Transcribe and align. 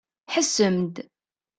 Ḥessem-d! 0.33 0.95